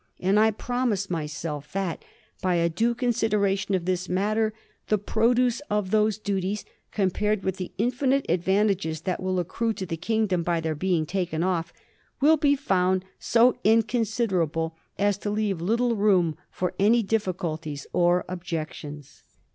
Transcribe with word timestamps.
And 0.19 0.39
I 0.39 0.49
promise 0.49 1.11
myself 1.11 1.71
that, 1.73 2.03
by 2.41 2.55
a 2.55 2.69
due 2.69 2.95
consideration 2.95 3.75
of 3.75 3.85
this 3.85 4.09
matter, 4.09 4.51
the 4.87 4.97
pro 4.97 5.35
duce 5.35 5.59
of 5.69 5.91
those 5.91 6.17
duties, 6.17 6.65
compared 6.91 7.43
with 7.43 7.57
the 7.57 7.71
infinite 7.77 8.25
ad 8.27 8.43
vantages 8.43 9.01
that 9.03 9.21
will 9.21 9.37
accrue 9.39 9.73
to 9.73 9.85
the 9.85 9.97
kingdom 9.97 10.41
by 10.41 10.59
their 10.59 10.73
being 10.73 11.05
taken 11.05 11.43
off, 11.43 11.71
will 12.19 12.37
be 12.37 12.55
found 12.55 13.05
so 13.19 13.55
inconsiderable 13.63 14.75
as 14.97 15.19
to 15.19 15.29
leave 15.29 15.61
little 15.61 15.95
room 15.95 16.35
for 16.49 16.73
any 16.79 17.03
difficulties 17.03 17.85
or 17.93 18.25
objections.' 18.27 19.21